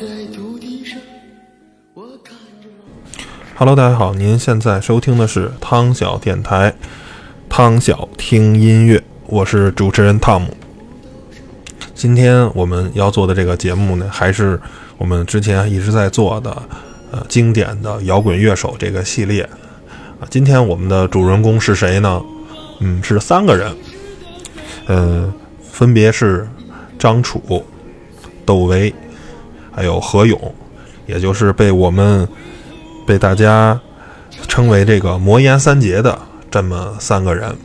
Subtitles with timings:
[0.00, 0.98] 在土地上，
[1.92, 3.22] 我看着。
[3.54, 6.74] Hello，大家好，您现在收听的是汤小电台，
[7.50, 10.56] 汤小听音乐，我是主持人汤姆。
[11.94, 14.58] 今天我们要做的这个节目呢，还是
[14.96, 16.62] 我们之前一直在做的，
[17.10, 19.42] 呃，经典的摇滚乐手这个系列。
[20.18, 22.22] 啊，今天我们的主人公是谁呢？
[22.78, 23.76] 嗯，是三个人，
[24.86, 25.30] 呃，
[25.62, 26.48] 分别是
[26.98, 27.62] 张楚、
[28.46, 28.94] 窦唯，
[29.72, 30.54] 还有何勇，
[31.06, 32.28] 也就是被我们
[33.06, 33.80] 被大家
[34.48, 36.18] 称为这个魔岩三杰的
[36.50, 37.56] 这么三个人。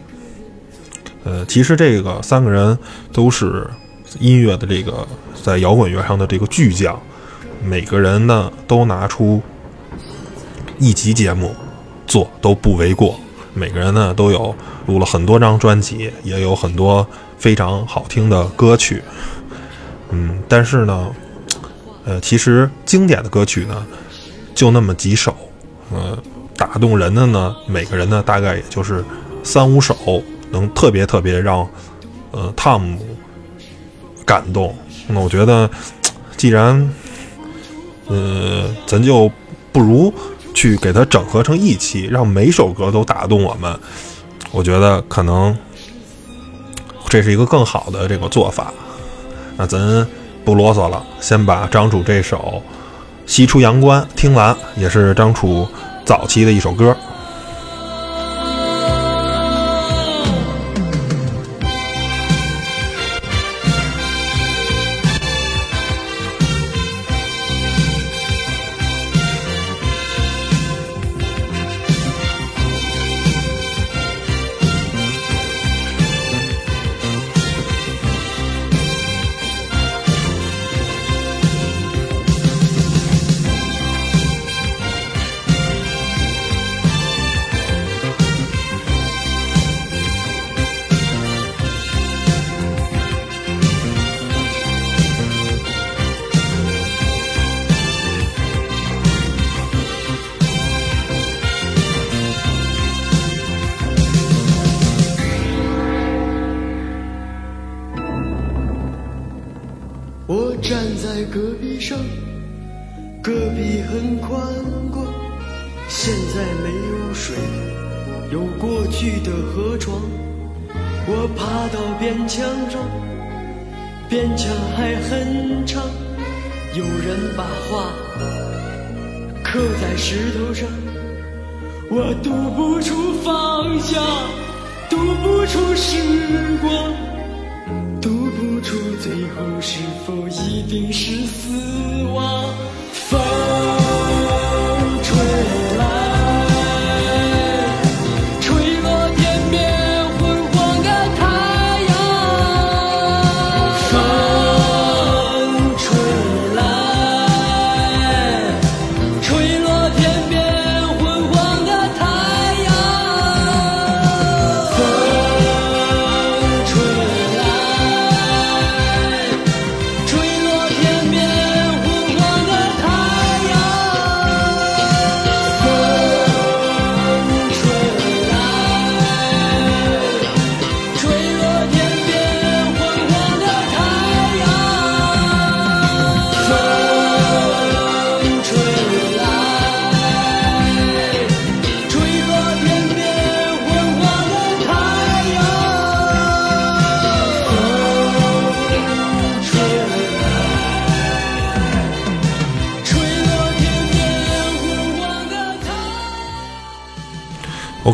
[1.24, 2.78] 呃，其实这个三个人
[3.12, 3.68] 都是
[4.20, 5.08] 音乐的这个
[5.44, 7.00] 在摇滚乐上的这个巨匠，
[7.64, 9.42] 每个人呢都拿出
[10.78, 11.56] 一集节目
[12.06, 13.20] 做都不为过。
[13.56, 14.54] 每个人呢都有
[14.86, 19.02] 录了很多张专辑，也有很多非常好听的歌曲。
[20.12, 21.10] 嗯，但是呢，
[22.06, 23.86] 呃，其实经典的歌曲呢
[24.54, 25.36] 就那么几首，
[25.92, 26.18] 呃，
[26.56, 29.04] 打动人的呢，每个人呢大概也就是
[29.44, 31.68] 三五首，能特别特别让
[32.32, 33.06] 呃汤姆
[34.26, 34.76] 感动。
[35.08, 35.70] 那我觉得，
[36.38, 36.94] 既然
[38.08, 39.32] 呃，咱就
[39.72, 40.14] 不如。
[40.58, 43.78] 去给它整合成一期，让每首歌都打动我们，
[44.52, 45.54] 我觉得可能
[47.10, 48.74] 这是一个更好的这个做法。
[49.58, 50.08] 那咱
[50.46, 52.62] 不啰嗦了，先把张楚这首
[53.26, 55.68] 《西出阳关》听完，也是张楚
[56.06, 56.96] 早期的一首歌。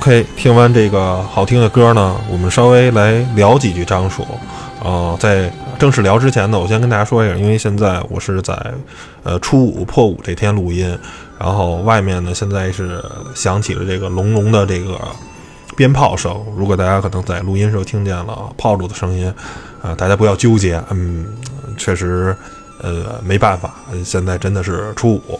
[0.01, 4.25] OK，听完这个好听的歌呢，我们稍微来聊几句张楚。
[4.83, 8.51] 呃，在正式聊之前呢，我先跟大家说一下，因为现在我是在
[9.21, 10.98] 呃初五破五这天录音，
[11.38, 13.00] 然后外面呢现在是
[13.36, 15.00] 响起了这个隆隆的这个
[15.77, 16.36] 鞭炮声。
[16.57, 19.31] 如果大家可能在录音时候听见了炮竹的声音，
[19.83, 21.27] 啊，大家不要纠结，嗯，
[21.77, 22.36] 确实，
[22.81, 25.39] 呃，没办法，现在真的是初五。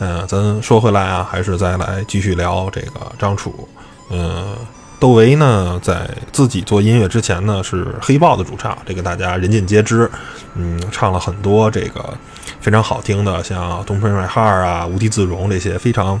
[0.00, 3.68] 嗯，咱说回来啊，还是再来继续聊这个张楚。
[4.10, 4.56] 嗯，
[5.00, 10.10] 窦唯呢，在自己做音乐之前呢，是黑豹的主唱，这个大家人尽皆知。
[10.54, 12.16] 嗯，唱了很多这个
[12.60, 16.20] 非常好听的，像《Don't Break My Heart》啊，《无地自容》这些非常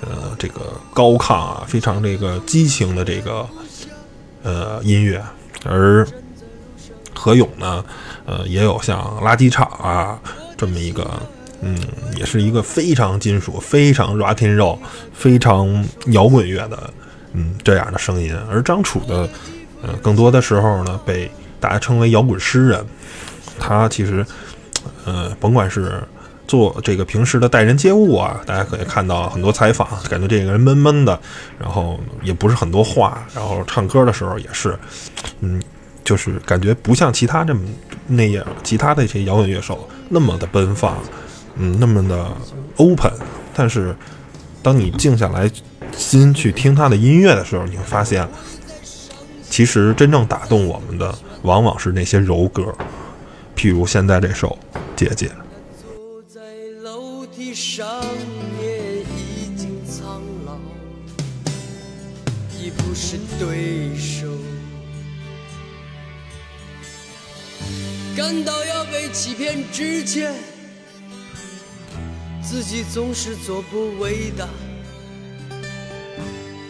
[0.00, 3.46] 呃这个高亢啊，非常这个激情的这个
[4.42, 5.22] 呃音乐。
[5.64, 6.06] 而
[7.14, 7.84] 何勇呢，
[8.26, 10.18] 呃，也有像垃圾场啊
[10.56, 11.04] 这么一个，
[11.60, 11.76] 嗯，
[12.16, 14.78] 也是一个非常金属、非常 rock and roll、
[15.12, 16.92] 非常摇滚乐的，
[17.32, 18.36] 嗯，这样的声音。
[18.50, 19.28] 而张楚的，
[19.82, 22.84] 呃，更多的时候呢，被大家称为摇滚诗人。
[23.58, 24.24] 他其实，
[25.04, 26.02] 呃，甭管是
[26.46, 31.18] 做这个平时的待人接物啊，大家可以看到很多采访，感觉这个人闷闷的，
[31.58, 34.78] 然后也不是很多话，然后唱歌的时候也是，
[35.40, 35.60] 嗯。
[36.04, 37.60] 就是感觉不像其他这么
[38.06, 40.96] 那样，其他的这些摇滚乐手那么的奔放，
[41.58, 42.30] 嗯，那么的
[42.76, 43.12] open。
[43.54, 43.94] 但是，
[44.62, 45.50] 当你静下来
[45.96, 48.28] 心去听他的音乐的时候，你会发现，
[49.50, 51.12] 其实真正打动我们的
[51.42, 52.74] 往往是那些柔歌，
[53.56, 54.56] 譬如现在这首
[54.94, 55.26] 《姐姐》。
[68.16, 70.34] 感到要被欺骗之前，
[72.50, 74.48] 自己总是做不伟大。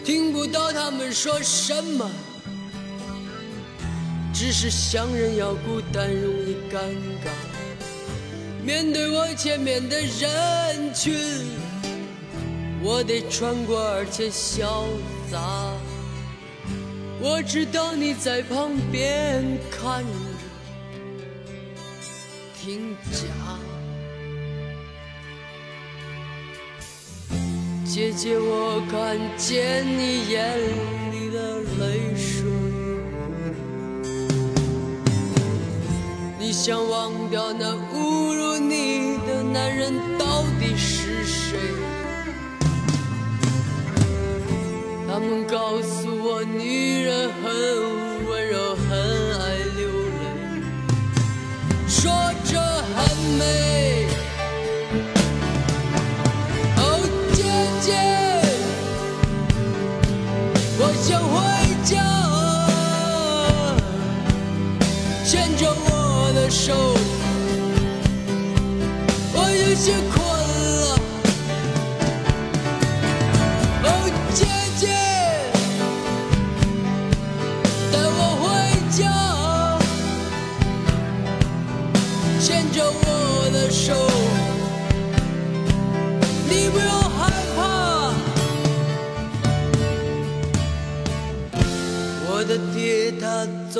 [0.03, 2.11] 听不到他们说什么，
[4.33, 6.79] 只是想人要孤单容易尴
[7.23, 7.31] 尬。
[8.61, 11.15] 面对我前面的人群，
[12.83, 14.83] 我得穿过而且潇
[15.31, 15.39] 洒。
[17.21, 20.09] 我知道你在旁边看着。
[22.61, 23.21] 听讲，
[27.91, 30.55] 姐姐，我看见你眼
[31.11, 32.45] 里的泪水。
[36.37, 41.57] 你想忘掉那侮辱你的男人到底是谁？
[45.07, 47.51] 他们告诉我，女人很
[48.29, 48.91] 温柔，很
[49.41, 50.21] 爱流泪。
[51.87, 52.11] 说
[52.45, 52.61] 着
[52.95, 53.17] 很。
[53.37, 53.98] 美，
[57.79, 57.93] 姐姐，
[60.77, 61.35] 我想回
[61.85, 61.95] 家，
[65.25, 66.73] 牵着我的手，
[69.33, 69.93] 我有些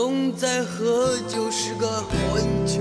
[0.01, 1.85] 总在喝酒，是个
[2.31, 2.79] 混球。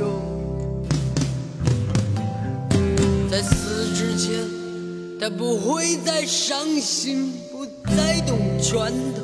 [3.28, 4.38] 在死之前，
[5.20, 7.66] 他不会再伤心，不
[7.96, 9.22] 再动拳头。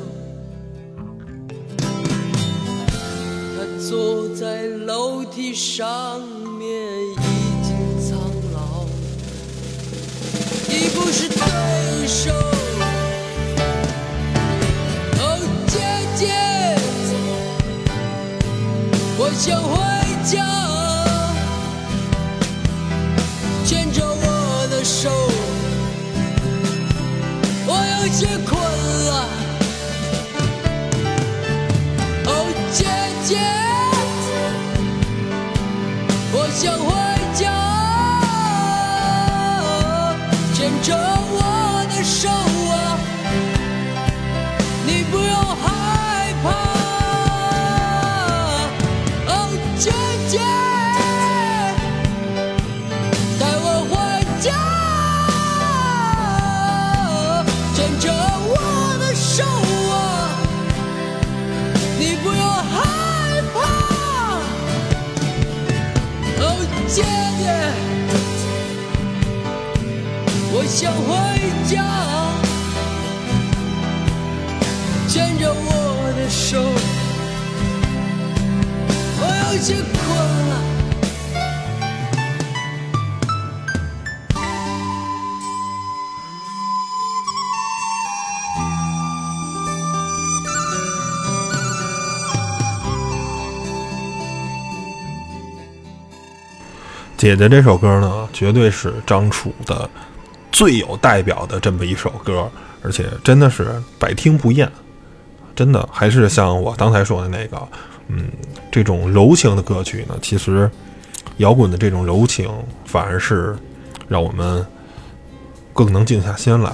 [3.55, 6.19] 他坐在楼梯上
[6.59, 7.15] 面，已
[7.63, 8.19] 经苍
[8.53, 8.83] 老，
[10.67, 12.54] 已不是对手。
[19.37, 19.77] 想回
[20.23, 20.43] 家，
[23.65, 25.11] 牵着我的手，
[27.67, 28.57] 我有些困
[29.05, 29.27] 了。
[32.27, 32.29] 哦，
[32.71, 32.85] 姐
[33.25, 33.37] 姐，
[70.85, 71.15] 想回
[71.67, 71.83] 家，
[75.07, 76.61] 牵着我的手，
[79.17, 80.15] 我有些困
[80.47, 80.53] 了。
[97.17, 99.89] 姐姐这首歌呢，绝对是张楚的。
[100.55, 102.49] 最有代表的这么一首歌，
[102.81, 104.71] 而且真的是百听不厌，
[105.53, 107.67] 真的还是像我刚才说的那个，
[108.07, 108.29] 嗯，
[108.71, 110.71] 这种柔情的歌曲呢，其实
[111.39, 112.49] 摇滚的这种柔情
[112.85, 113.53] 反而是
[114.07, 114.65] 让我们
[115.73, 116.71] 更能静下心来，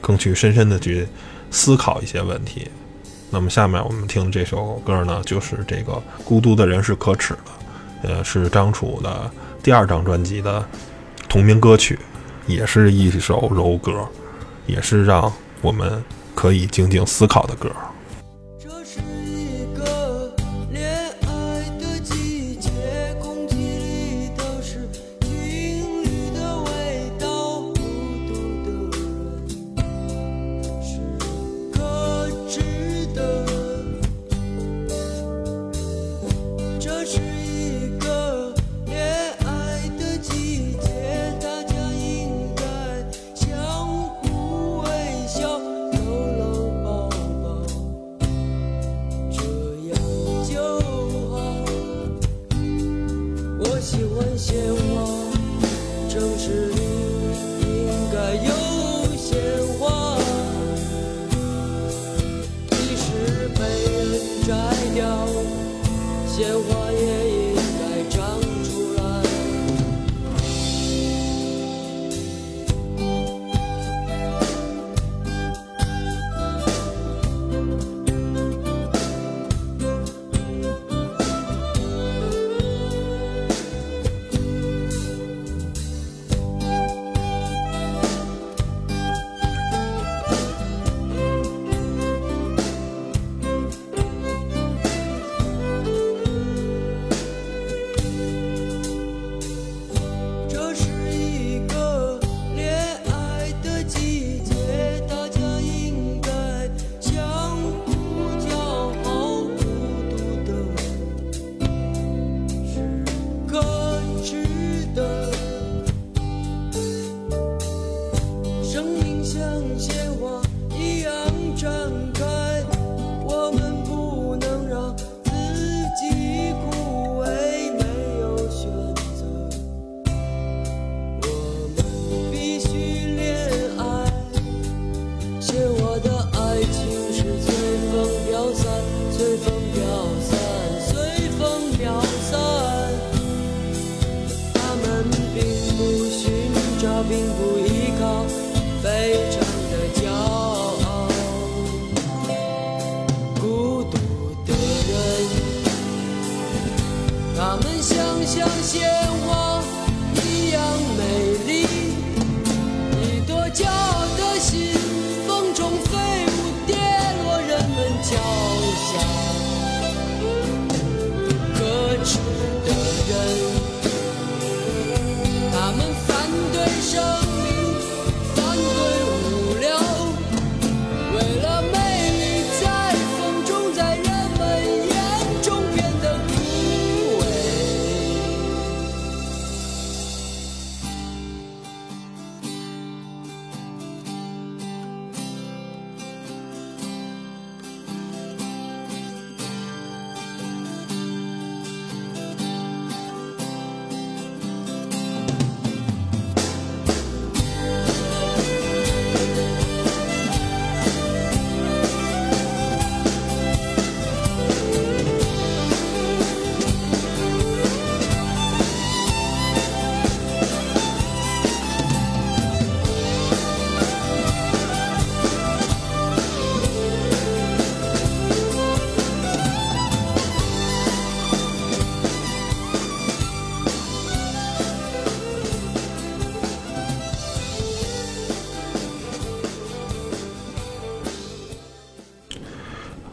[0.00, 1.06] 更去深深的去
[1.52, 2.68] 思考一些问题。
[3.30, 5.92] 那么下面我们听的这首歌呢，就是这个
[6.24, 9.30] 《孤独的人是可耻的》，呃，是张楚的
[9.62, 10.66] 第二张专辑的
[11.28, 11.96] 同名歌曲，
[12.46, 14.06] 也是一首柔歌，
[14.66, 16.02] 也是让我们
[16.34, 17.70] 可以静静思考的歌。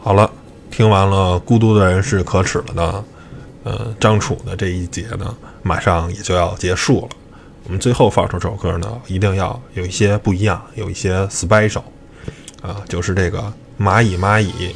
[0.02, 0.32] 好了，
[0.72, 3.04] 听完了《孤独的人是可耻了》的，
[3.66, 7.10] 呃，张楚的这一节呢，马上也就要结束了。
[7.66, 11.84] 我们最后放出这首歌呢，一定要有一些不一样，有一些 special
[12.62, 14.74] 啊，就是这个蚂蚁蚂蚁，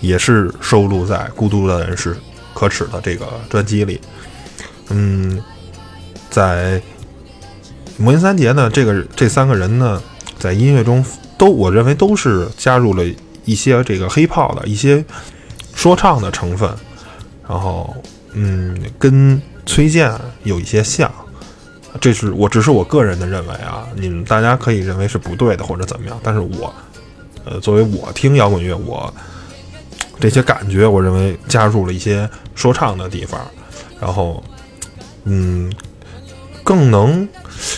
[0.00, 2.16] 也是收录在《孤独的人是
[2.52, 4.00] 可耻的》这个专辑里。
[4.88, 5.40] 嗯，
[6.28, 6.82] 在
[7.96, 10.02] 魔音三杰呢，这个这三个人呢，
[10.40, 11.02] 在音乐中
[11.38, 13.04] 都我认为都是加入了
[13.44, 15.04] 一些这个黑炮的一些
[15.74, 16.68] 说唱的成分，
[17.48, 17.94] 然后
[18.32, 20.12] 嗯，跟崔健
[20.44, 21.10] 有一些像，
[22.00, 26.72] 这是我只是我个人的认为啊，你们大家可以认为是不对的或者怎么样，但是我
[27.44, 29.12] 呃作为我听摇滚乐，我
[30.18, 33.40] 这些感觉，我认为加入了一些说唱的地方，
[34.00, 34.42] 然后
[35.24, 35.72] 嗯，
[36.62, 37.28] 更能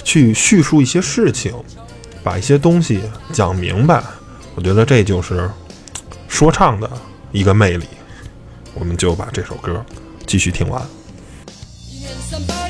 [0.05, 1.55] 去叙述一些事情，
[2.23, 3.01] 把一些东西
[3.33, 4.03] 讲明白。
[4.55, 5.51] 我觉得这就是
[6.29, 6.91] 说唱的
[7.33, 7.87] 一个魅力。
[8.75, 9.85] 我们就把这首歌
[10.27, 10.83] 继续听完。
[11.91, 12.62] 一年三百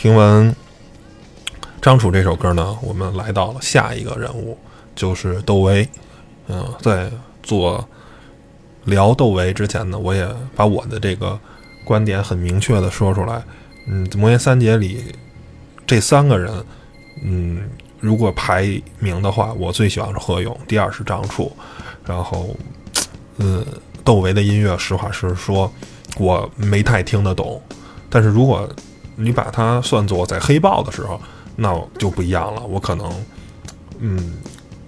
[0.00, 0.56] 听完
[1.82, 4.56] 张楚这首歌呢我们来到了下一个人物
[4.96, 5.86] 就是窦唯。
[6.48, 7.10] 嗯在
[7.42, 7.86] 做
[8.86, 11.38] 聊窦唯之前呢我也把我的这个
[11.84, 13.44] 观点很明确的说出来。
[13.88, 15.04] 嗯魔岩三杰里
[15.86, 16.50] 这三个人
[17.22, 17.68] 嗯
[18.00, 21.54] 如果排名的话我最喜欢是何勇第二是张楚。
[22.06, 22.56] 然后
[23.36, 23.62] 嗯
[24.02, 25.70] 窦唯的音乐实话实说
[26.16, 27.60] 我没太听得懂。
[28.08, 28.66] 但是如果
[29.20, 31.20] 你把它算作在黑豹的时候
[31.56, 32.62] 那就不一样了。
[32.62, 33.12] 我可能
[33.98, 34.38] 嗯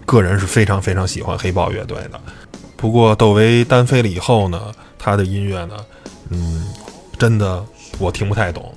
[0.06, 2.20] 个人是非常非常喜欢黑豹乐队的
[2.76, 5.76] 不过窦唯单飞了以后呢他的音乐呢
[6.30, 6.66] 嗯
[7.18, 7.64] 真的
[7.98, 8.72] 我听不太懂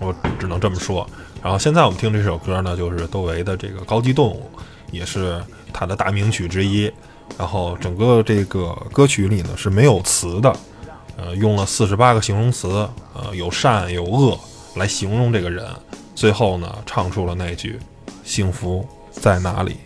[0.00, 1.08] 我只能这么说。
[1.42, 4.50] 然后现在我们听这首歌呢就是窦唯的这个高级动物
[4.90, 5.40] 也是
[5.72, 6.90] 他的大名曲之一
[7.38, 10.54] 然后整个这个歌曲里呢是没有词的
[11.16, 14.38] 呃用了四十八个形容词呃有善有恶。
[14.76, 15.66] 来形容这个人
[16.14, 17.78] 最后呢唱出了那句
[18.24, 19.76] 幸福在哪里？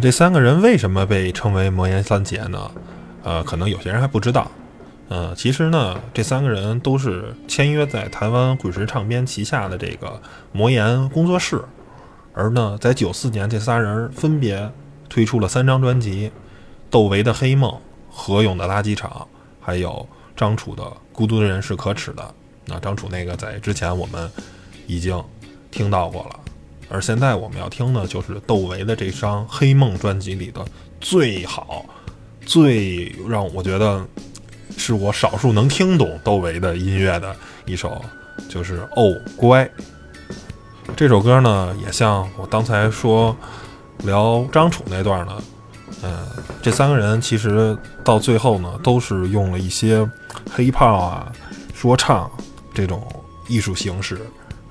[0.00, 2.70] 这三个人为什么被称为魔岩三杰呢？
[3.22, 4.50] 呃，可能有些人还不知道。
[5.08, 11.62] 呃，其实呢，这三个人都是签约在台湾滚石唱片旗下的这个魔岩工作室，
[12.32, 14.70] 而呢，在九四年，这仨人分别
[15.08, 16.30] 推出了三张专辑：
[16.88, 17.70] 窦唯的《黑梦》、
[18.08, 19.10] 何勇的《垃圾场》，
[19.60, 20.82] 还有张楚的
[21.12, 22.22] 《孤独的人是可耻的》。
[22.66, 24.30] 那张楚那个在之前我们
[24.86, 25.22] 已经
[25.70, 26.39] 听到过了，
[26.90, 30.62] 而现在我们要听的就是窦唯的这张《黑梦》专辑里的
[31.00, 31.86] 最好、
[32.44, 34.04] 最让我觉得
[34.76, 38.04] 是我少数能听懂窦唯的音乐的一首，
[38.48, 39.64] 就是《哦乖》。
[40.96, 43.36] 这首歌呢，也像我刚才说
[43.98, 45.42] 聊张楚那段呢，
[46.02, 46.26] 嗯，
[46.60, 50.04] 这三个人其实到最后呢，都是用了一些
[50.50, 51.30] 黑炮啊、
[51.72, 52.28] 说唱
[52.74, 53.06] 这种
[53.46, 54.20] 艺术形式，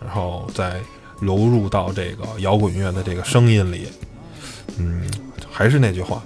[0.02, 0.82] 然后在
[1.20, 3.88] 融入到这个摇滚乐的这个声音里。
[4.78, 5.04] 嗯，
[5.52, 6.24] 还是那句话，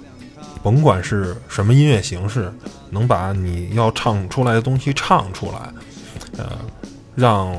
[0.62, 2.52] 甭管是什么音乐形式，
[2.90, 5.72] 能把你要唱出来的东西唱出来，
[6.38, 6.58] 呃，
[7.16, 7.52] 让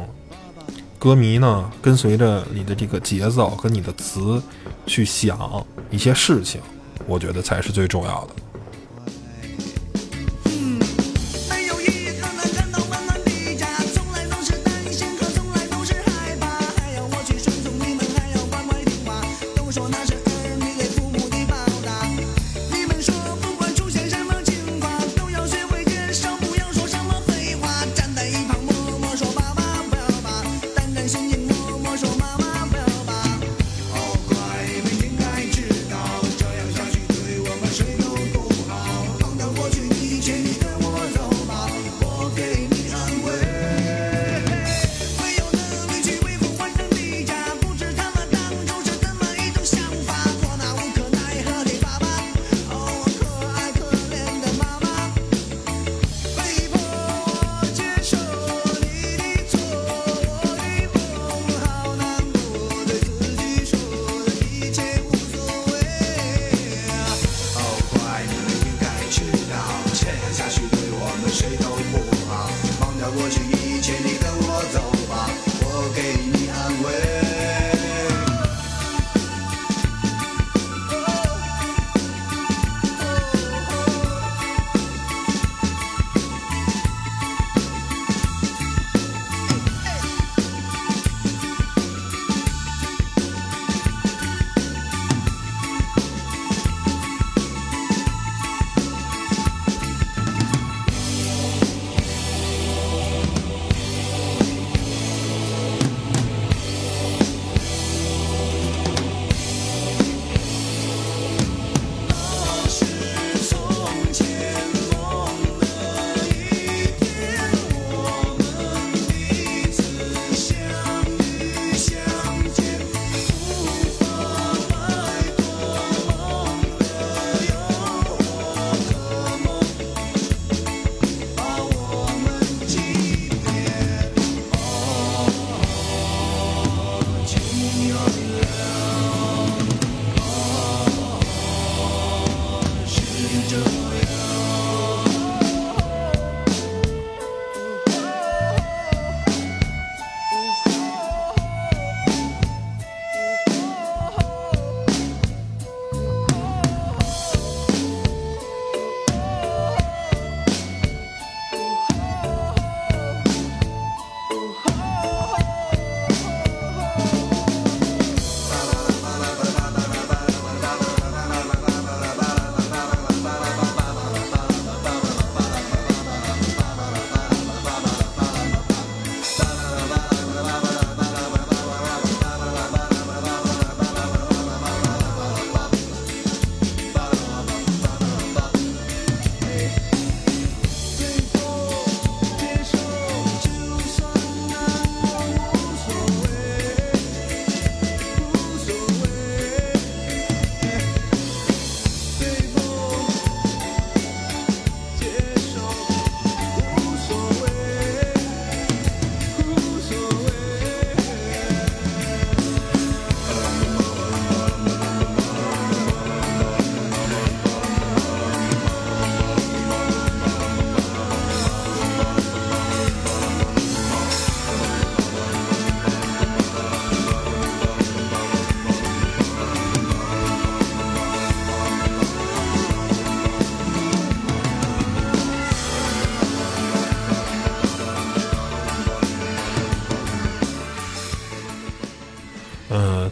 [0.97, 4.41] 歌迷呢跟随着你的这个节奏和你的词
[4.87, 6.61] 去想一些事情，
[7.05, 8.35] 我觉得才是最重要的。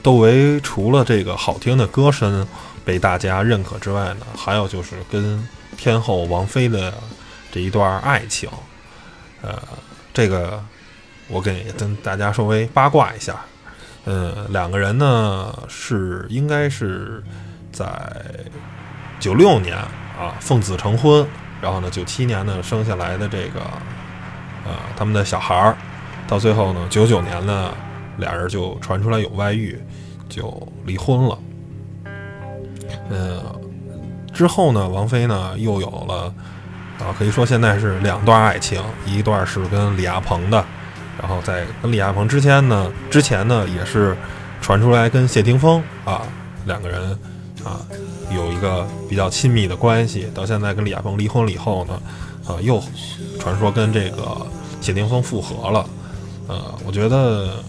[0.03, 2.45] 窦唯除了这个好听的歌声
[2.83, 6.93] 被大家认可之外呢，还有就是跟天后王菲的
[7.49, 8.49] 这一段爱情，
[9.41, 9.57] 呃，
[10.13, 10.61] 这个
[11.29, 13.39] 我给跟大家稍微八卦一下，
[14.03, 17.23] 呃，两个人呢是应该是
[17.71, 17.87] 在
[19.21, 21.25] 九六年啊奉子成婚，
[21.61, 23.61] 然后呢九七年呢生下来的这个
[24.65, 25.77] 呃他们的小孩儿，
[26.27, 27.73] 到最后呢九九年呢
[28.17, 29.81] 俩人就传出来有外遇，
[30.33, 31.37] 就离婚了。
[33.09, 33.43] 呃，
[34.33, 36.33] 之后呢，王菲呢又有了
[36.97, 40.65] 啊，可以说现在是两段爱情，一段是跟李亚鹏的，
[41.21, 44.17] 然后在跟李亚鹏之前呢，之前呢也是
[44.61, 46.23] 传出来跟谢霆锋啊
[46.65, 47.11] 两个人
[47.63, 47.81] 啊
[48.33, 52.01] 有一个比较亲密的关系，到现在跟李亚鹏离婚了以后呢，
[52.47, 52.81] 啊又
[53.39, 54.47] 传说跟这个
[54.81, 55.85] 谢霆锋复合了，
[56.47, 57.63] 呃，我觉得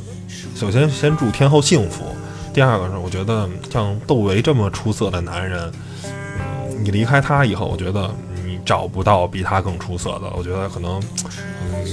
[0.55, 2.05] 首先先祝天后幸福，
[2.55, 5.73] 第二个是我觉得像窦唯这么出色的男人，
[6.05, 8.09] 嗯，你离开他以后，我觉得
[8.45, 11.03] 你找不到比他更出色的，我觉得可能，
[11.65, 11.85] 嗯，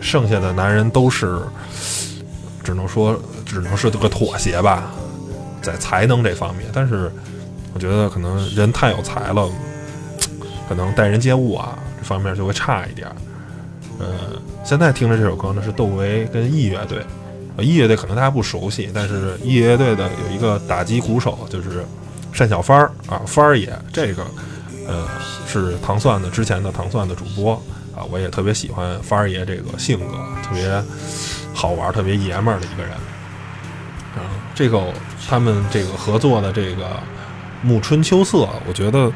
[0.00, 1.42] 剩下的男人都是，
[2.64, 4.90] 只能说只能是这个妥协吧，
[5.60, 7.12] 在才能这方面，但是
[7.74, 9.46] 我觉得可能人太有才了，
[10.70, 13.16] 可能待人接物啊这方面就会差一点儿。
[13.98, 14.08] 嗯，
[14.64, 17.04] 现在听的这首歌呢是窦唯跟 E 乐队，
[17.60, 21.84] 呃，E 乐队可能大家不熟悉，但是 E 乐队的有一个打击鼓手就是
[22.34, 24.24] 单小帆儿啊，帆儿爷，这个
[24.88, 25.06] 呃
[25.46, 27.52] 是糖蒜的之前的糖蒜的主播
[27.94, 30.82] 啊，我也特别喜欢帆儿爷这个性格，特别
[31.52, 32.92] 好玩，特别爷们儿的一个人。
[32.92, 34.82] 啊，这个
[35.28, 36.84] 他们这个合作的这个
[37.62, 39.12] 《暮春秋色》，我觉得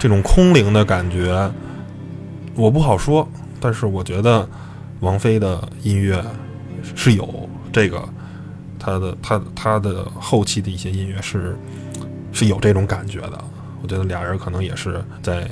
[0.00, 1.48] 这种空灵的感觉，
[2.56, 3.26] 我不好说，
[3.60, 4.46] 但是我觉得
[4.98, 6.22] 王菲的音乐
[6.96, 8.02] 是有这个，
[8.78, 11.56] 他的他他的后期的一些音乐是
[12.32, 13.44] 是有这种感觉的。
[13.82, 15.48] 我觉得俩人可能也是在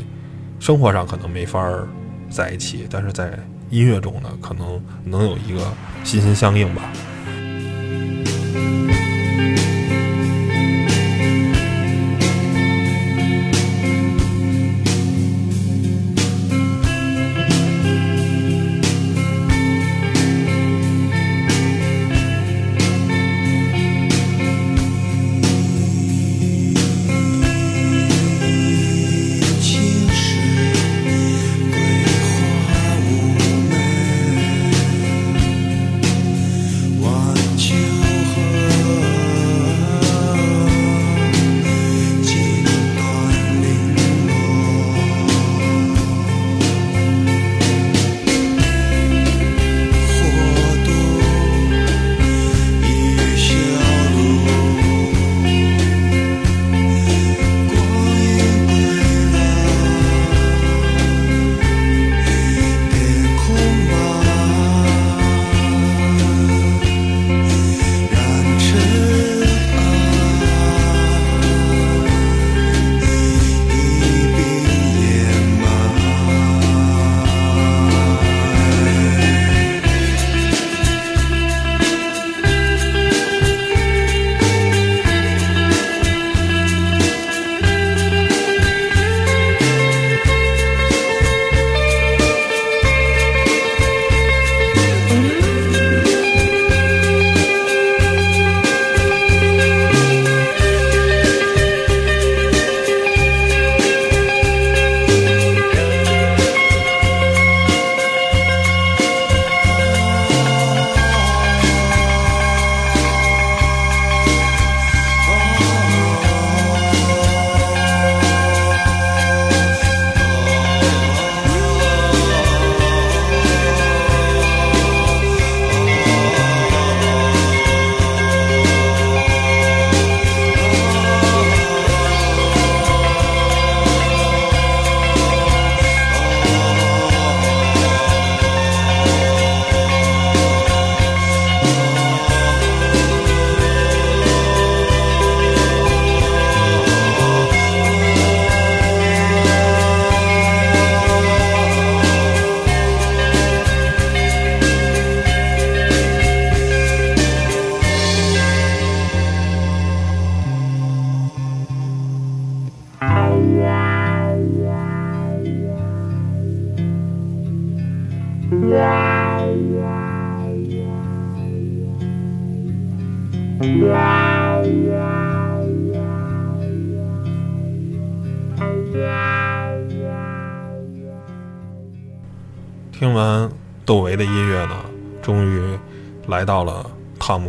[0.59, 1.63] 生活上可能没法
[2.29, 3.39] 在一起，但是在
[3.71, 5.61] 音乐中呢，可能能有一个
[6.03, 6.83] 心心相印吧。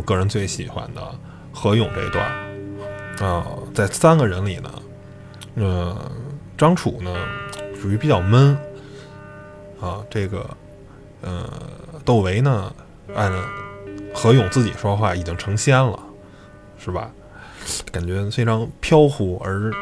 [0.06, 1.02] 个人最喜欢的
[1.52, 3.26] 何勇这一段儿。
[3.26, 4.70] 啊、在三个人里呢，
[5.56, 6.10] 呃，
[6.56, 7.14] 张楚呢
[7.80, 8.56] 属于比较闷
[9.80, 10.48] 啊，这个
[11.22, 11.50] 呃，
[12.04, 12.74] 窦唯呢，
[13.14, 13.32] 按
[14.14, 15.98] 何勇自己说话已经成仙了，
[16.78, 17.10] 是吧？
[17.90, 19.72] 感觉非常飘忽，而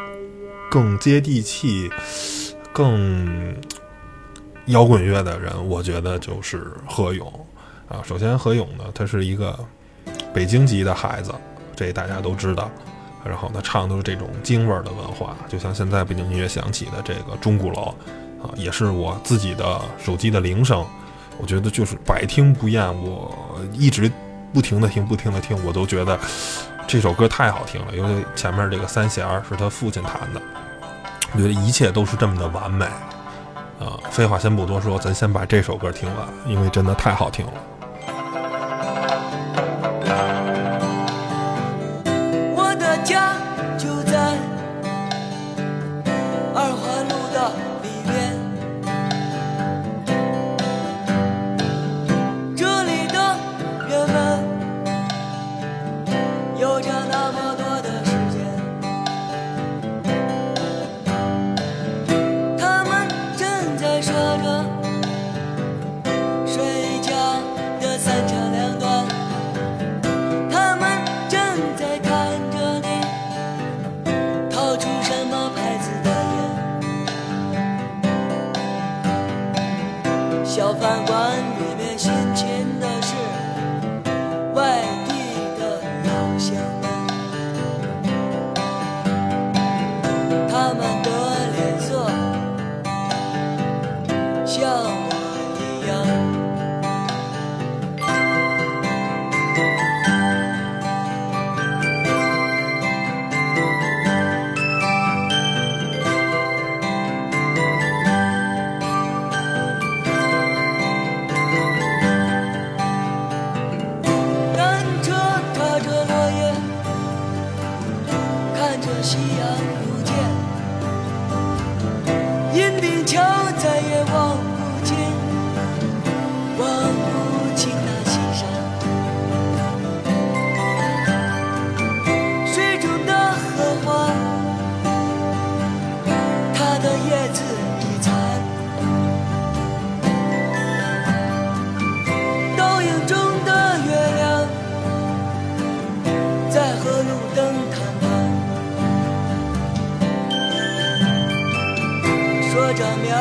[0.71, 1.91] 更接地气，
[2.73, 3.55] 更
[4.67, 7.47] 摇滚乐的人，我觉得就是何勇
[7.89, 8.01] 啊。
[8.05, 9.59] 首先，何勇呢，他是一个
[10.35, 11.33] 北京籍的孩子，
[11.75, 12.71] 这大家都知道。
[13.25, 17.85] 然后他唱的是这种京味儿的文化，就像现在背景音乐响起的这个钟鼓楼
[18.43, 20.85] 啊，也是我自己的手机的铃声，
[21.39, 23.35] 我觉得就是百听不厌，我
[23.73, 24.13] 一直
[24.53, 26.21] 不停的听，不停的听，我都觉得
[26.87, 30.43] 这首歌太好听了，尤其前面这个三弦儿是他父亲弹的，
[31.33, 32.85] 我觉得一切都是这么的完美
[33.81, 33.97] 啊。
[34.11, 37.53] 废话先不多说，咱先把这首歌听完，因为真的太好听了。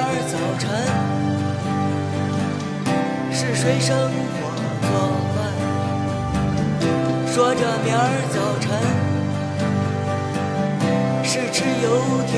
[0.04, 0.68] 明儿早晨
[3.32, 3.96] 是谁生
[4.34, 4.52] 火
[4.82, 4.90] 做
[5.34, 5.36] 饭，
[7.32, 8.00] 说着明儿
[8.30, 8.68] 早晨
[11.24, 11.88] 是吃油
[12.28, 12.34] 条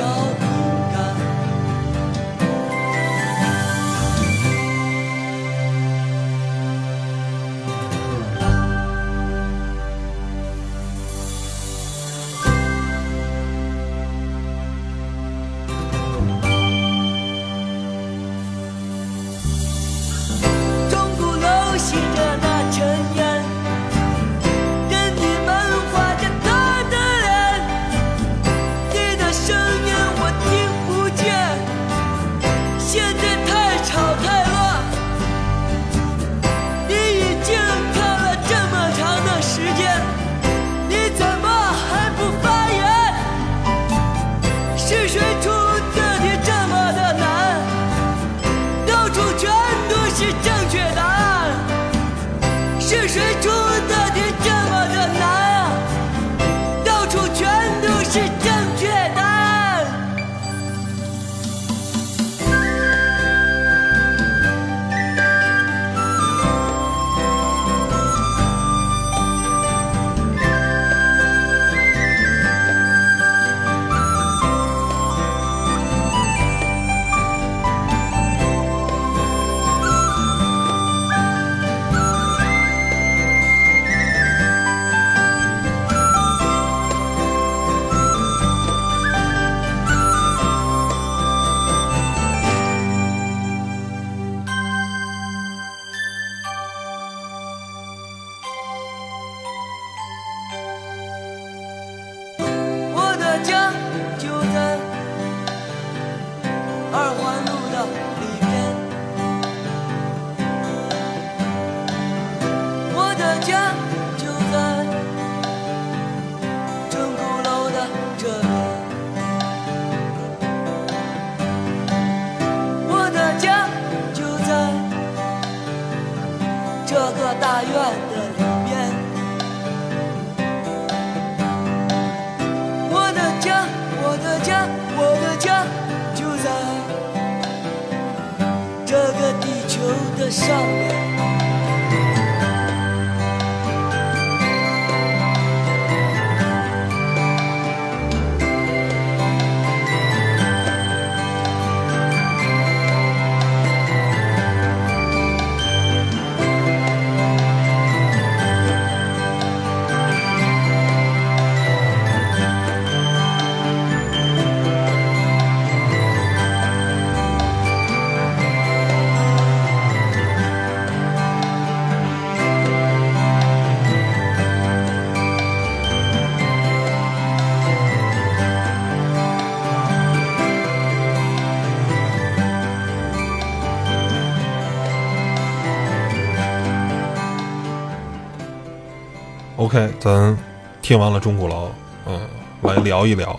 [189.75, 190.37] OK，咱
[190.81, 191.69] 听完了钟鼓楼，
[192.05, 192.25] 嗯，
[192.61, 193.37] 来聊一聊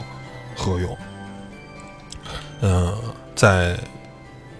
[0.54, 0.98] 何勇。
[2.60, 2.94] 嗯、
[3.34, 3.74] 在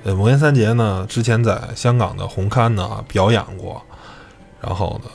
[0.03, 3.83] 呃魔岩三杰呢，之前在香港的红磡呢表演过，
[4.59, 5.11] 然后呢，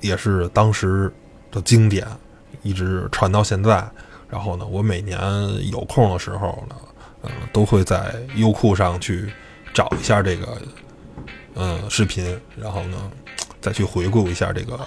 [0.00, 1.12] 也是当时
[1.50, 2.08] 的经典，
[2.62, 3.86] 一直传到现在。
[4.30, 5.20] 然后呢，我每年
[5.70, 6.74] 有空的时候呢，
[7.24, 9.30] 嗯、都会在优酷上去
[9.74, 10.56] 找一下这个
[11.56, 12.96] 嗯视频，然后呢，
[13.60, 14.80] 再去回顾一下这个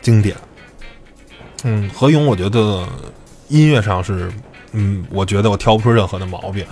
[0.00, 0.36] 经典。
[1.64, 2.86] 嗯，何勇，我觉得
[3.48, 4.30] 音乐上是，
[4.72, 6.64] 嗯，我觉得我挑不出任何的毛病，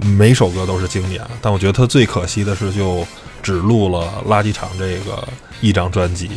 [0.00, 1.22] 每首歌都是经典。
[1.40, 3.06] 但我觉得他最可惜的是，就
[3.42, 5.26] 只录了《垃圾场》这个
[5.60, 6.30] 一张专辑，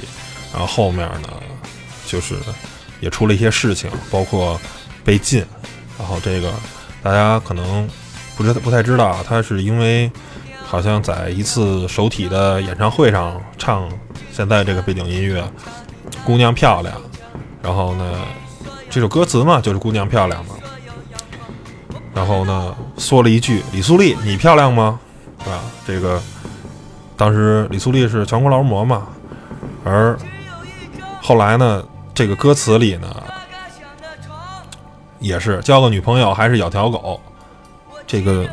[0.51, 1.29] 然后后面呢，
[2.05, 2.35] 就是
[2.99, 4.59] 也出了一些事情，包括
[5.03, 5.45] 被禁。
[5.97, 6.51] 然后这个
[7.01, 7.87] 大家可能
[8.35, 10.11] 不知不太知道，他是因为
[10.65, 13.89] 好像在一次首体的演唱会上唱
[14.33, 15.41] 现在这个背景音乐
[16.25, 16.95] 《姑娘漂亮》，
[17.61, 18.13] 然后呢，
[18.89, 20.55] 这首歌词嘛就是“姑娘漂亮”嘛，
[22.13, 24.99] 然后呢说了一句：“李素丽，你漂亮吗？”
[25.45, 26.19] 啊，这个
[27.15, 29.07] 当时李素丽是全国劳模嘛，
[29.83, 30.17] 而
[31.21, 31.83] 后来呢，
[32.15, 33.07] 这个歌词里呢
[35.19, 37.21] 也是交个女朋友还是咬条狗，
[38.07, 38.49] 这个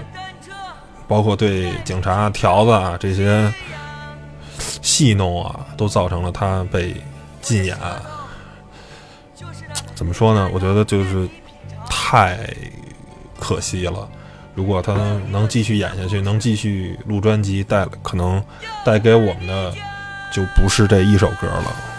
[1.09, 3.51] 包括对警察条子啊这些
[4.83, 6.95] 戏弄啊，都造成了他被
[7.43, 7.76] 禁演。
[9.95, 10.49] 怎么说呢？
[10.55, 11.28] 我觉得就是
[11.90, 12.49] 太
[13.38, 14.09] 可惜了。
[14.55, 14.95] 如果他
[15.30, 18.43] 能继续演下去，能继续录专辑，带可能
[18.84, 19.72] 带给我们的
[20.32, 21.91] 就不是这一首歌了。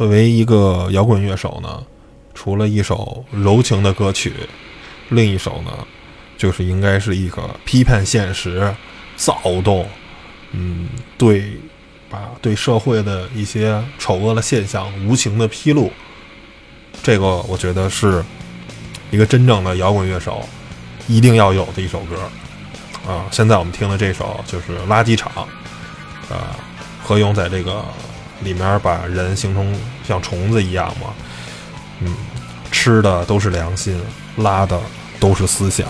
[0.00, 1.84] 作为一个摇滚乐手呢，
[2.32, 4.32] 除了一首柔情的歌曲，
[5.10, 5.70] 另一首呢，
[6.38, 8.74] 就是应该是一个批判现实、
[9.14, 9.86] 躁动，
[10.52, 10.88] 嗯，
[11.18, 11.52] 对，
[12.08, 15.92] 把对社会的一些丑恶的现象无情的披露。
[17.02, 18.24] 这个我觉得是
[19.10, 20.48] 一个真正的摇滚乐手
[21.08, 22.16] 一定要有的一首歌
[23.06, 23.26] 啊。
[23.30, 25.30] 现在我们听的这首就是《垃圾场》，
[26.34, 26.56] 啊，
[27.04, 27.84] 何勇在这个
[28.42, 29.74] 里面把人形成
[30.06, 31.08] 像虫子一样嘛，
[32.00, 32.14] 嗯，
[32.70, 34.00] 吃的都是良心，
[34.36, 34.78] 拉的
[35.18, 35.86] 都是思想。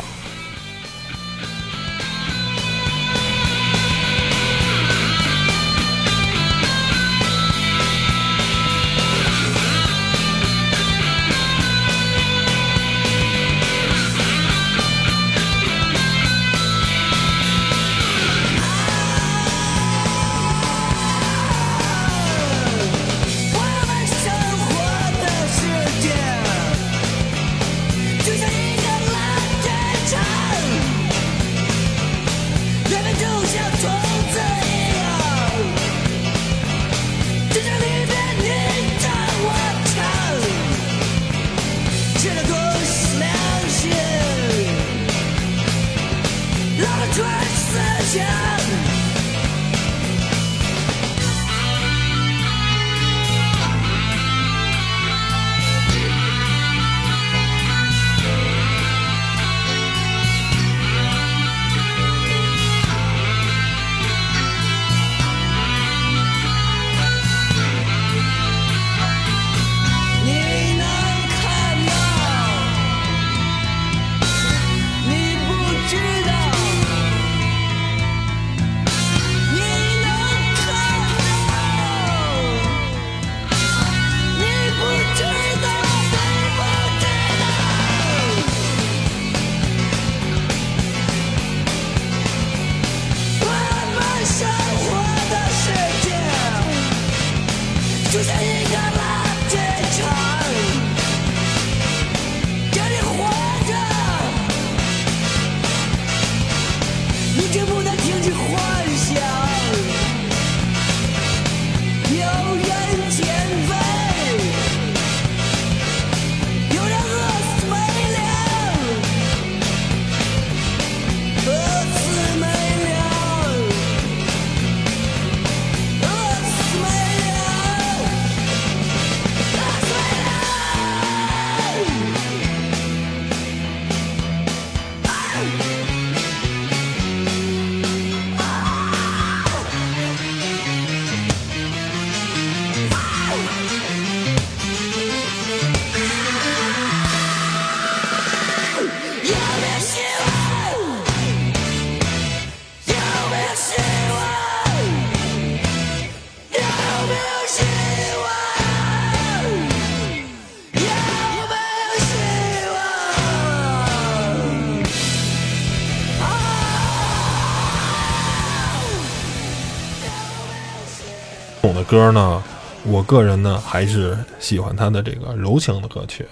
[171.90, 172.40] 歌呢，
[172.84, 176.24] 我个人呢还是喜欢他的这个柔情的歌曲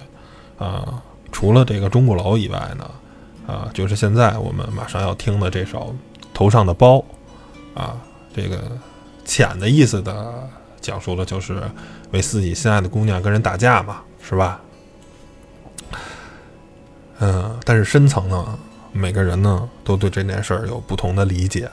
[0.57, 1.03] 啊。
[1.33, 2.89] 除了这个钟鼓楼以外呢，
[3.45, 5.93] 啊，就是现在我们马上要听的这首
[6.33, 6.97] 《头上的包》
[7.75, 7.97] 啊，
[8.33, 8.71] 这个
[9.25, 10.49] 浅的意思的
[10.81, 11.61] 讲述的就是
[12.13, 14.61] 为自己心爱的姑娘跟人打架嘛，是吧？
[17.19, 18.57] 嗯，但是深层呢，
[18.93, 21.69] 每个人呢都对这件事儿有不同的理解。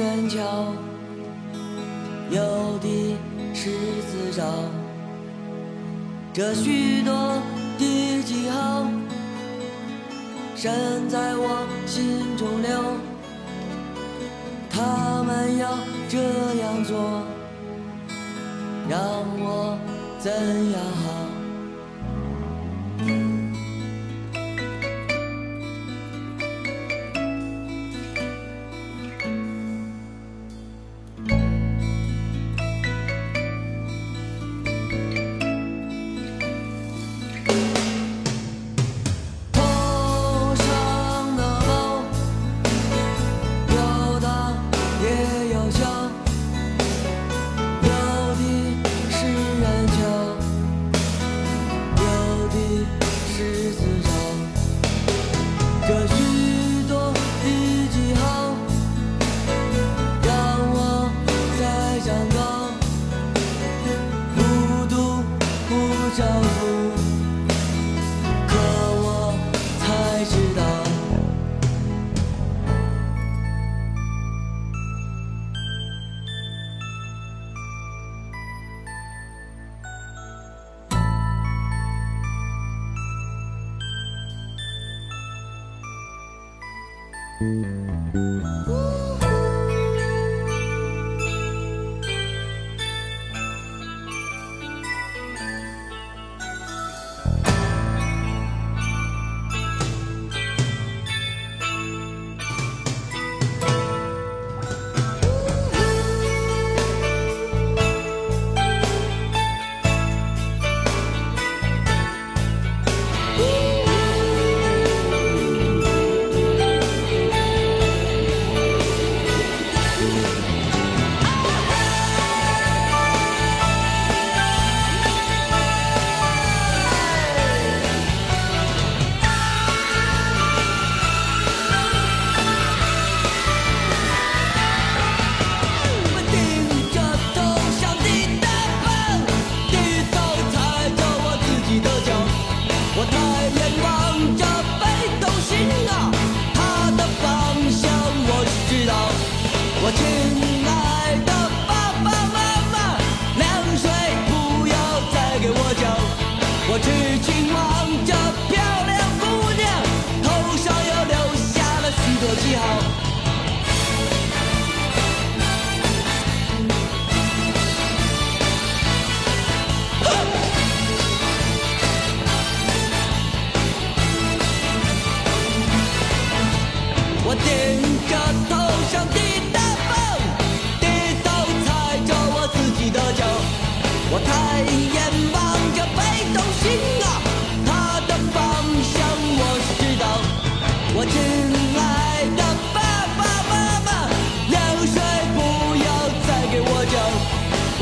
[0.00, 0.72] 人桥，
[2.30, 3.16] 有的
[3.52, 3.70] 是
[4.08, 4.42] 自找。
[6.32, 7.12] 这许多
[7.78, 8.86] 的记号，
[10.56, 12.70] 深在我心中留。
[14.70, 15.68] 他们要
[16.08, 16.18] 这
[16.62, 17.22] 样做。
[18.88, 18.98] 让
[19.38, 19.78] 我
[20.18, 20.32] 怎
[20.72, 21.29] 样好？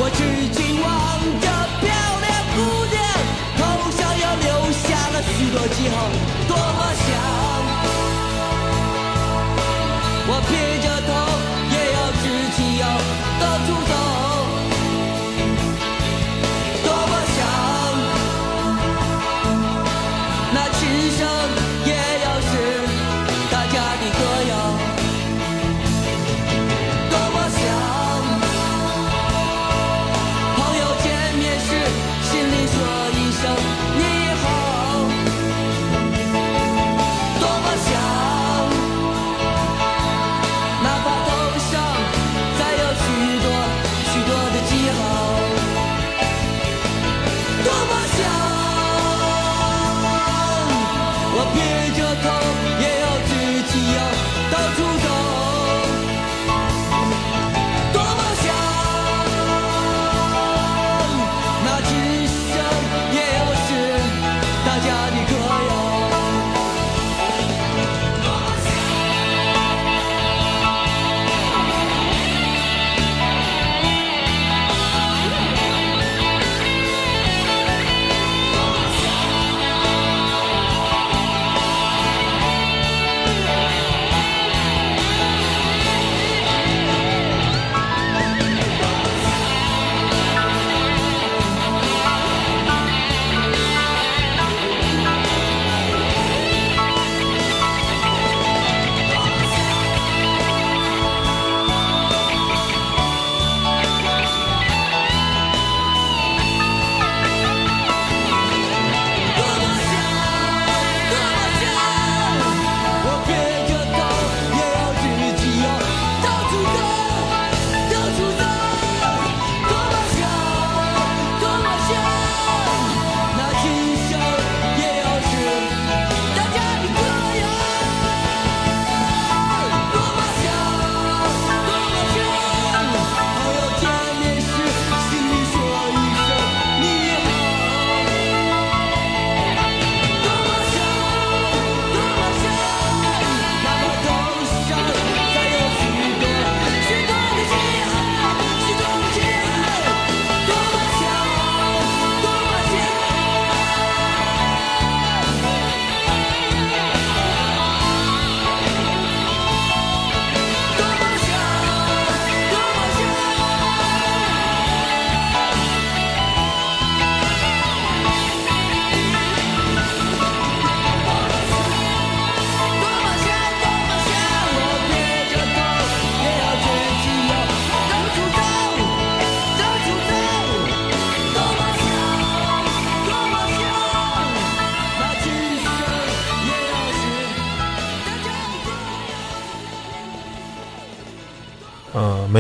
[0.01, 1.08] 我只紧望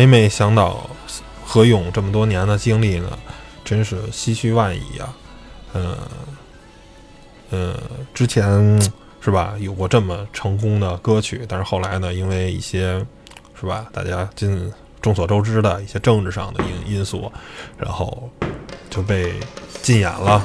[0.08, 0.88] 没想到
[1.44, 3.18] 何勇这么多年的经历呢，
[3.64, 5.14] 真是唏嘘万矣啊。
[5.74, 5.96] 嗯、
[7.50, 7.76] 嗯、
[8.14, 8.80] 之前
[9.20, 13.04] 是吧有过这么成功的歌曲，但是后来呢，因为一些
[13.58, 17.30] 是吧大家尽众所周知的一些政治上的因因素，
[17.76, 18.30] 然后
[18.88, 19.34] 就被
[19.82, 20.42] 禁演了，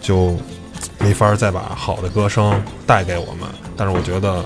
[0.00, 0.36] 就
[0.98, 3.48] 没法再把好的歌声带给我们。
[3.76, 4.44] 但是我觉得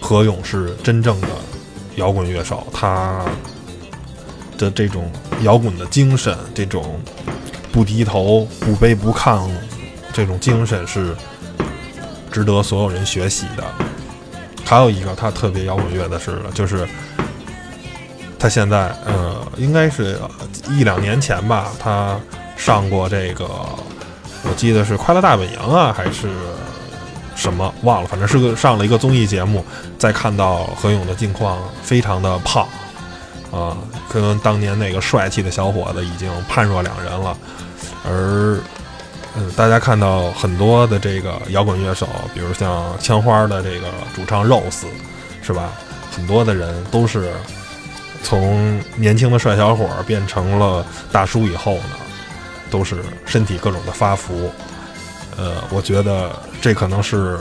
[0.00, 1.28] 何勇是真正的
[1.98, 3.22] 摇滚乐手，他
[4.56, 5.10] 的这种
[5.42, 6.98] 摇滚的精神，这种
[7.70, 9.48] 不低头、不卑不亢
[10.12, 11.14] 这种精神是
[12.30, 13.64] 值得所有人学习的。
[14.64, 16.86] 还有一个他特别摇滚乐的是，就是
[18.38, 20.18] 他现在呃，应该是
[20.70, 22.18] 一两年前吧，他
[22.56, 23.46] 上过这个，
[24.44, 26.28] 我记得是《快乐大本营》啊，还是
[27.38, 29.64] 什么忘了，反正是个上了一个综艺节目，
[29.98, 32.68] 再看到何勇的近况，非常的胖
[33.50, 33.78] 啊，
[34.12, 37.34] 跟当年那个帅气的小伙子已经判若两人了，
[38.04, 38.60] 而。
[39.36, 43.86] 嗯，大家看到很多的这个摇滚乐手，比如像枪花的这个
[44.16, 44.86] 主唱 Rose，
[45.42, 45.70] 是吧？
[46.10, 47.30] 很多的人都是
[48.24, 51.90] 从年轻的帅小伙变成了大叔以后呢，
[52.68, 54.50] 都是身体各种的发福。
[55.38, 56.30] 呃，我觉得
[56.60, 57.38] 这可能是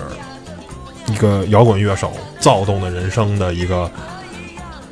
[1.08, 3.90] 一个摇滚乐手躁动的人生的一个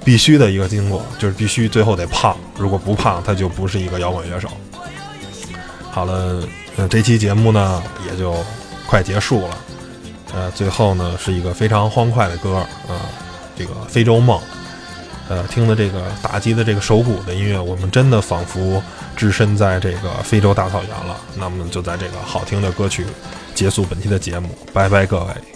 [0.03, 4.49] 必须的一个经过，就是必须最后得胖，如果不胖，他就不是一个摇滚乐手。
[5.91, 6.43] 好了，
[6.75, 8.35] 呃，这期节目呢也就
[8.87, 9.57] 快结束了。
[10.33, 13.05] 呃，最后呢是一个非常欢快的歌，啊、
[13.55, 14.37] 这个《非洲梦》。
[15.27, 18.83] 呃，听的这个打击的这个手鼓的音乐，我们真的仿佛
[19.15, 21.17] 置身在这个非洲大草原了。
[21.35, 23.05] 那么就在这个好听的歌曲
[23.53, 25.54] 结束本期的节目，拜拜各位。